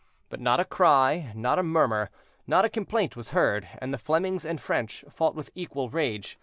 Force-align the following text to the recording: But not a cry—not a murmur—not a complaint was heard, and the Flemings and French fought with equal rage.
But 0.29 0.39
not 0.39 0.59
a 0.59 0.65
cry—not 0.65 1.59
a 1.59 1.61
murmur—not 1.61 2.65
a 2.65 2.69
complaint 2.69 3.15
was 3.15 3.29
heard, 3.37 3.67
and 3.77 3.93
the 3.93 3.99
Flemings 3.99 4.45
and 4.45 4.59
French 4.59 5.05
fought 5.11 5.35
with 5.35 5.51
equal 5.53 5.91
rage. 5.91 6.39